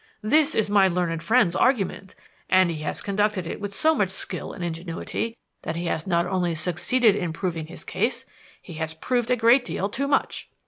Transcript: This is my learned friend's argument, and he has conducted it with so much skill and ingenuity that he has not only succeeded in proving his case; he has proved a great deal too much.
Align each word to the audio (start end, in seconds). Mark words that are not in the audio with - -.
This 0.23 0.55
is 0.55 0.67
my 0.67 0.87
learned 0.87 1.21
friend's 1.21 1.55
argument, 1.55 2.15
and 2.49 2.71
he 2.71 2.77
has 2.81 3.03
conducted 3.03 3.45
it 3.45 3.61
with 3.61 3.71
so 3.71 3.93
much 3.93 4.09
skill 4.09 4.51
and 4.51 4.63
ingenuity 4.63 5.37
that 5.61 5.75
he 5.75 5.85
has 5.85 6.07
not 6.07 6.25
only 6.25 6.55
succeeded 6.55 7.15
in 7.15 7.31
proving 7.33 7.67
his 7.67 7.85
case; 7.85 8.25
he 8.63 8.73
has 8.81 8.95
proved 8.95 9.29
a 9.29 9.35
great 9.35 9.63
deal 9.63 9.89
too 9.89 10.07
much. 10.07 10.49